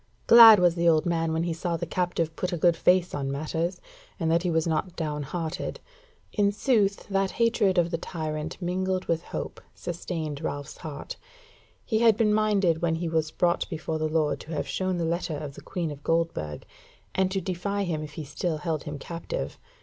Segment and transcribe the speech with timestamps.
[0.25, 3.31] Glad was the old man when he saw the captive put a good face on
[3.31, 3.79] matters,
[4.19, 5.79] and that he was not down hearted.
[6.33, 11.17] In sooth that hatred of the tyrant mingled with hope sustained Ralph's heart.
[11.85, 15.05] He had been minded when he was brought before the lord to have shown the
[15.05, 16.65] letter of the Queen of Goldburg,
[17.13, 19.59] and to defy him if he still held him captive.